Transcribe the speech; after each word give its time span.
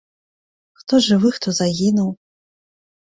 Хто 0.79 1.01
жывы, 1.09 1.29
хто 1.37 1.49
загінуў. 1.61 2.09